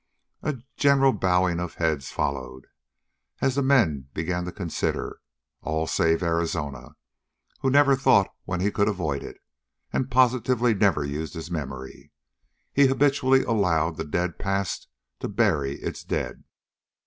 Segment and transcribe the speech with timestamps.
[0.41, 2.65] A general bowing of heads followed,
[3.39, 5.21] as the men began to consider,
[5.61, 6.95] all save Arizona,
[7.59, 9.37] who never thought when he could avoid it,
[9.93, 12.11] and positively never used his memory.
[12.73, 14.87] He habitually allowed the dead past
[15.19, 16.45] to bury its dead.